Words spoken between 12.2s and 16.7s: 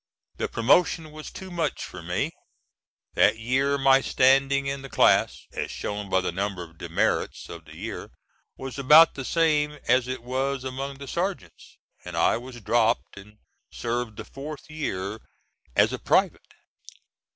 was dropped, and served the fourth year as a private.